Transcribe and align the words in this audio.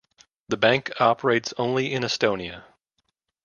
The 0.47 0.57
bank 0.57 0.99
operates 0.99 1.53
only 1.59 1.93
in 1.93 2.01
Estonia. 2.01 2.63